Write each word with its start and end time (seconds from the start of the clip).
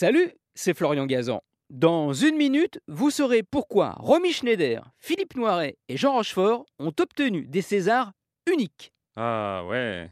Salut, 0.00 0.30
c'est 0.54 0.74
Florian 0.74 1.06
Gazan. 1.06 1.42
Dans 1.70 2.12
une 2.12 2.36
minute, 2.36 2.78
vous 2.86 3.10
saurez 3.10 3.42
pourquoi 3.42 3.96
Romy 3.98 4.32
Schneider, 4.32 4.92
Philippe 4.96 5.34
Noiret 5.34 5.76
et 5.88 5.96
Jean 5.96 6.12
Rochefort 6.12 6.66
ont 6.78 6.92
obtenu 7.00 7.48
des 7.48 7.62
Césars 7.62 8.12
uniques. 8.48 8.92
Ah 9.16 9.64
ouais. 9.68 10.08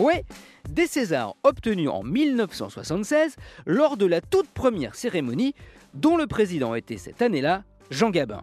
Ouais, 0.00 0.24
des 0.68 0.88
Césars 0.88 1.36
obtenus 1.44 1.88
en 1.88 2.02
1976 2.02 3.36
lors 3.66 3.96
de 3.96 4.04
la 4.04 4.20
toute 4.20 4.48
première 4.48 4.96
cérémonie 4.96 5.54
dont 5.94 6.16
le 6.16 6.26
président 6.26 6.74
était 6.74 6.96
cette 6.96 7.22
année-là 7.22 7.62
Jean 7.92 8.10
Gabin. 8.10 8.42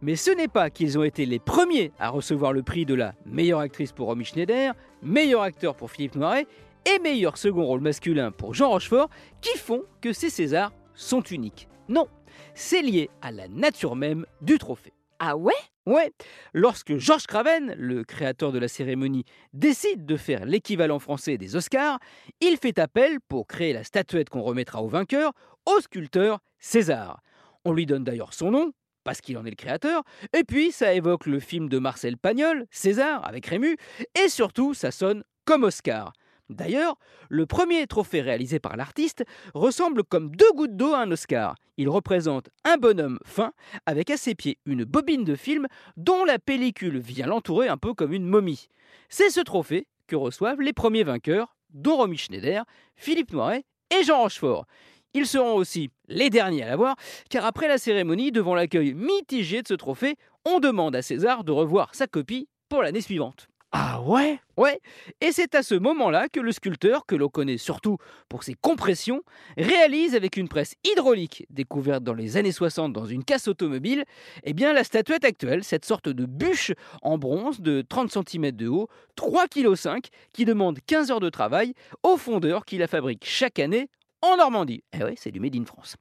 Mais 0.00 0.16
ce 0.16 0.30
n'est 0.30 0.48
pas 0.48 0.70
qu'ils 0.70 0.98
ont 0.98 1.04
été 1.04 1.26
les 1.26 1.38
premiers 1.38 1.92
à 1.98 2.08
recevoir 2.08 2.54
le 2.54 2.62
prix 2.62 2.86
de 2.86 2.94
la 2.94 3.12
meilleure 3.26 3.60
actrice 3.60 3.92
pour 3.92 4.06
Romy 4.06 4.24
Schneider, 4.24 4.72
meilleur 5.02 5.42
acteur 5.42 5.74
pour 5.74 5.90
Philippe 5.90 6.14
Noiret 6.14 6.46
et 6.86 6.98
meilleur 6.98 7.36
second 7.38 7.64
rôle 7.64 7.80
masculin 7.80 8.30
pour 8.30 8.54
Jean 8.54 8.70
Rochefort 8.70 9.08
qui 9.40 9.56
font 9.58 9.84
que 10.00 10.12
ces 10.12 10.30
Césars 10.30 10.72
sont 10.94 11.22
uniques. 11.22 11.68
Non, 11.88 12.08
c'est 12.54 12.82
lié 12.82 13.10
à 13.20 13.30
la 13.30 13.48
nature 13.48 13.96
même 13.96 14.26
du 14.40 14.58
trophée. 14.58 14.92
Ah 15.18 15.36
ouais? 15.36 15.52
Ouais, 15.84 16.12
lorsque 16.52 16.96
Georges 16.96 17.26
Craven, 17.26 17.74
le 17.76 18.04
créateur 18.04 18.52
de 18.52 18.58
la 18.60 18.68
cérémonie, 18.68 19.24
décide 19.52 20.06
de 20.06 20.16
faire 20.16 20.46
l'équivalent 20.46 21.00
français 21.00 21.38
des 21.38 21.56
Oscars, 21.56 21.98
il 22.40 22.56
fait 22.56 22.78
appel 22.78 23.18
pour 23.28 23.48
créer 23.48 23.72
la 23.72 23.82
statuette 23.82 24.28
qu'on 24.28 24.42
remettra 24.42 24.80
au 24.80 24.88
vainqueur 24.88 25.32
au 25.66 25.80
sculpteur 25.80 26.38
César. 26.60 27.20
On 27.64 27.72
lui 27.72 27.84
donne 27.86 28.04
d'ailleurs 28.04 28.32
son 28.32 28.52
nom, 28.52 28.72
parce 29.02 29.20
qu'il 29.20 29.36
en 29.38 29.44
est 29.44 29.50
le 29.50 29.56
créateur, 29.56 30.04
et 30.32 30.44
puis 30.44 30.70
ça 30.70 30.92
évoque 30.94 31.26
le 31.26 31.40
film 31.40 31.68
de 31.68 31.78
Marcel 31.80 32.16
Pagnol, 32.16 32.66
César, 32.70 33.26
avec 33.26 33.46
Rému, 33.46 33.76
et 34.24 34.28
surtout 34.28 34.74
ça 34.74 34.92
sonne 34.92 35.24
comme 35.44 35.64
Oscar. 35.64 36.12
D'ailleurs, 36.48 36.96
le 37.28 37.46
premier 37.46 37.86
trophée 37.86 38.20
réalisé 38.20 38.58
par 38.58 38.76
l'artiste 38.76 39.24
ressemble 39.54 40.04
comme 40.04 40.34
deux 40.34 40.52
gouttes 40.52 40.76
d'eau 40.76 40.92
à 40.92 41.00
un 41.00 41.10
Oscar. 41.10 41.54
Il 41.76 41.88
représente 41.88 42.50
un 42.64 42.76
bonhomme 42.76 43.18
fin 43.24 43.52
avec 43.86 44.10
à 44.10 44.16
ses 44.16 44.34
pieds 44.34 44.58
une 44.66 44.84
bobine 44.84 45.24
de 45.24 45.34
film 45.34 45.66
dont 45.96 46.24
la 46.24 46.38
pellicule 46.38 46.98
vient 46.98 47.26
l'entourer 47.26 47.68
un 47.68 47.78
peu 47.78 47.94
comme 47.94 48.12
une 48.12 48.26
momie. 48.26 48.68
C'est 49.08 49.30
ce 49.30 49.40
trophée 49.40 49.86
que 50.06 50.16
reçoivent 50.16 50.60
les 50.60 50.72
premiers 50.72 51.04
vainqueurs, 51.04 51.56
dont 51.70 51.96
Romy 51.96 52.18
Schneider, 52.18 52.64
Philippe 52.96 53.32
Noiret 53.32 53.64
et 53.90 54.04
Jean 54.04 54.20
Rochefort. 54.20 54.66
Ils 55.14 55.26
seront 55.26 55.54
aussi 55.54 55.90
les 56.08 56.30
derniers 56.30 56.62
à 56.62 56.68
l'avoir, 56.68 56.96
car 57.28 57.44
après 57.44 57.68
la 57.68 57.78
cérémonie, 57.78 58.32
devant 58.32 58.54
l'accueil 58.54 58.94
mitigé 58.94 59.62
de 59.62 59.68
ce 59.68 59.74
trophée, 59.74 60.16
on 60.44 60.58
demande 60.58 60.96
à 60.96 61.02
César 61.02 61.44
de 61.44 61.52
revoir 61.52 61.94
sa 61.94 62.06
copie 62.06 62.48
pour 62.68 62.82
l'année 62.82 63.02
suivante. 63.02 63.48
Ah 63.74 64.02
ouais? 64.02 64.38
Ouais, 64.58 64.80
et 65.22 65.32
c'est 65.32 65.54
à 65.54 65.62
ce 65.62 65.74
moment-là 65.74 66.28
que 66.28 66.40
le 66.40 66.52
sculpteur, 66.52 67.06
que 67.06 67.14
l'on 67.16 67.30
connaît 67.30 67.56
surtout 67.56 67.96
pour 68.28 68.42
ses 68.42 68.52
compressions, 68.52 69.22
réalise 69.56 70.14
avec 70.14 70.36
une 70.36 70.46
presse 70.48 70.74
hydraulique 70.84 71.46
découverte 71.48 72.04
dans 72.04 72.12
les 72.12 72.36
années 72.36 72.52
60 72.52 72.92
dans 72.92 73.06
une 73.06 73.24
casse 73.24 73.48
automobile, 73.48 74.04
eh 74.44 74.52
bien 74.52 74.74
la 74.74 74.84
statuette 74.84 75.24
actuelle, 75.24 75.64
cette 75.64 75.86
sorte 75.86 76.10
de 76.10 76.26
bûche 76.26 76.72
en 77.00 77.16
bronze 77.16 77.60
de 77.62 77.80
30 77.80 78.12
cm 78.12 78.50
de 78.52 78.68
haut, 78.68 78.88
3,5 79.16 80.02
kg, 80.02 80.08
qui 80.34 80.44
demande 80.44 80.78
15 80.86 81.10
heures 81.10 81.20
de 81.20 81.30
travail 81.30 81.72
aux 82.02 82.18
fondeurs 82.18 82.66
qui 82.66 82.76
la 82.76 82.88
fabriquent 82.88 83.24
chaque 83.24 83.58
année 83.58 83.88
en 84.20 84.36
Normandie. 84.36 84.84
Eh 84.92 85.02
ouais, 85.02 85.14
c'est 85.16 85.30
du 85.30 85.40
Made 85.40 85.56
in 85.56 85.64
France. 85.64 85.96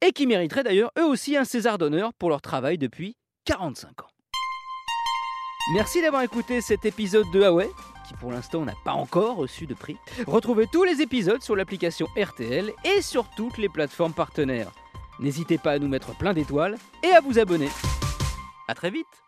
Et 0.00 0.12
qui 0.12 0.28
mériterait 0.28 0.62
d'ailleurs 0.62 0.92
eux 0.96 1.04
aussi 1.04 1.36
un 1.36 1.44
César 1.44 1.76
d'honneur 1.76 2.14
pour 2.14 2.30
leur 2.30 2.40
travail 2.40 2.78
depuis 2.78 3.16
45 3.46 4.02
ans. 4.02 4.15
Merci 5.68 6.00
d'avoir 6.00 6.22
écouté 6.22 6.60
cet 6.60 6.84
épisode 6.84 7.28
de 7.32 7.40
Huawei, 7.40 7.68
qui 8.06 8.14
pour 8.14 8.30
l'instant 8.30 8.64
n'a 8.64 8.74
pas 8.84 8.92
encore 8.92 9.34
reçu 9.36 9.66
de 9.66 9.74
prix. 9.74 9.96
Retrouvez 10.28 10.68
tous 10.68 10.84
les 10.84 11.02
épisodes 11.02 11.42
sur 11.42 11.56
l'application 11.56 12.06
RTL 12.16 12.72
et 12.84 13.02
sur 13.02 13.28
toutes 13.36 13.58
les 13.58 13.68
plateformes 13.68 14.12
partenaires. 14.12 14.70
N'hésitez 15.18 15.58
pas 15.58 15.72
à 15.72 15.78
nous 15.80 15.88
mettre 15.88 16.16
plein 16.16 16.34
d'étoiles 16.34 16.76
et 17.02 17.08
à 17.08 17.20
vous 17.20 17.40
abonner. 17.40 17.68
A 18.68 18.74
très 18.74 18.90
vite 18.90 19.25